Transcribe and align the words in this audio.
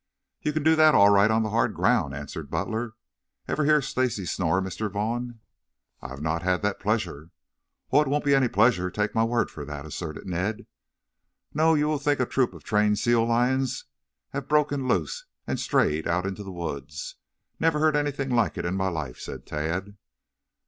"You 0.41 0.51
can 0.51 0.63
do 0.63 0.75
that 0.77 0.95
all 0.95 1.09
right 1.11 1.29
on 1.29 1.43
the 1.43 1.51
hard 1.51 1.75
ground," 1.75 2.15
answered 2.15 2.49
Butler. 2.49 2.93
"Ever 3.47 3.65
hear 3.65 3.83
Stacy 3.83 4.25
snore, 4.25 4.59
Mr. 4.59 4.91
Vaughn?" 4.91 5.41
"I 6.01 6.07
have 6.07 6.23
not 6.23 6.41
had 6.41 6.63
that 6.63 6.79
pleasure." 6.79 7.29
"Oh, 7.91 8.01
it 8.01 8.07
won't 8.07 8.25
be 8.25 8.33
any 8.33 8.47
pleasure. 8.47 8.89
Take 8.89 9.13
my 9.13 9.23
word 9.23 9.51
for 9.51 9.63
that," 9.63 9.85
asserted 9.85 10.25
Ned. 10.25 10.65
"No, 11.53 11.75
you 11.75 11.87
will 11.87 11.99
think 11.99 12.19
a 12.19 12.25
troop 12.25 12.55
of 12.55 12.63
trained 12.63 12.97
sea 12.97 13.15
lions 13.15 13.85
have 14.31 14.47
broken 14.49 14.87
loose 14.87 15.25
and 15.45 15.59
strayed 15.59 16.07
out 16.07 16.25
in 16.25 16.33
the 16.33 16.51
woods. 16.51 17.17
Never 17.59 17.77
heard 17.77 17.95
anything 17.95 18.31
like 18.31 18.57
it 18.57 18.65
in 18.65 18.73
my 18.73 18.87
life," 18.87 19.19
said 19.19 19.45
Tad. 19.45 19.97